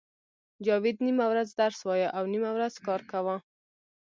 [0.65, 3.35] جاوید نیمه ورځ درس وایه او نیمه ورځ کار کاوه